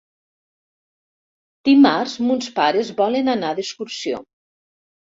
[1.71, 4.27] Dimarts mons pares volen anar d'excursió.